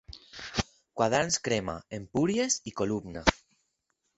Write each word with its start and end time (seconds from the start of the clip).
Quaderns 0.99 1.37
Crema, 1.49 1.75
Empúries 1.99 2.59
i 2.73 2.77
Columna. 2.83 3.25